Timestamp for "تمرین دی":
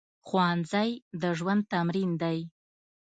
1.71-2.39